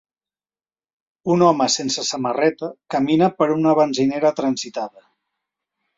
Un 1.35 1.43
home 1.49 1.67
sense 1.75 2.05
samarreta 2.09 2.71
camina 2.95 3.31
per 3.43 3.51
una 3.59 3.77
benzinera 3.81 4.37
transitada. 4.41 5.07